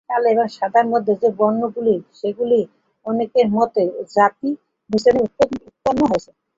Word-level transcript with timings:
কালো 0.09 0.27
এবং 0.29 0.47
সাদার 0.57 0.85
মধ্যে 0.93 1.13
যে 1.21 1.29
বর্ণগুলি, 1.39 1.95
সেগুলি 2.19 2.59
অনেকের 3.05 3.47
মতে, 3.57 3.83
জাতি-মিশ্রণে 4.15 5.19
উৎপন্ন 5.25 5.99
হয়েছে। 6.09 6.31